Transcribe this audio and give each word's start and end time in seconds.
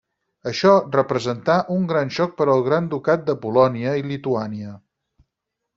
Això 0.51 0.71
representà 0.95 1.57
un 1.75 1.83
gran 1.91 2.13
xoc 2.17 2.33
per 2.41 2.49
al 2.55 2.67
Gran 2.69 2.91
Ducat 2.95 3.29
de 3.29 3.39
Polònia 3.47 3.95
i 4.03 4.07
Lituània. 4.15 4.77